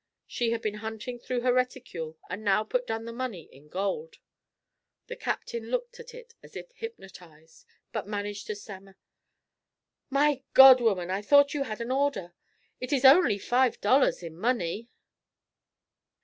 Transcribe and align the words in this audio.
She 0.25 0.49
had 0.49 0.63
been 0.63 0.73
hunting 0.81 1.19
through 1.19 1.41
her 1.41 1.53
reticule 1.53 2.17
and 2.27 2.43
now 2.43 2.63
put 2.63 2.87
down 2.87 3.05
the 3.05 3.13
money 3.13 3.43
in 3.51 3.67
gold. 3.69 4.17
The 5.05 5.15
Captain 5.15 5.69
looked 5.69 5.99
at 5.99 6.15
it 6.15 6.33
as 6.41 6.55
if 6.55 6.71
hypnotized, 6.73 7.67
but 7.91 8.07
managed 8.07 8.47
to 8.47 8.55
stammer, 8.55 8.97
"My 10.09 10.41
God 10.55 10.81
woman, 10.81 11.11
I 11.11 11.21
thought 11.21 11.53
you 11.53 11.65
had 11.65 11.81
an 11.81 11.91
order. 11.91 12.33
It 12.79 12.91
is 12.91 13.05
only 13.05 13.37
$5.00 13.37 14.23
in 14.23 14.35
money." 14.39 14.89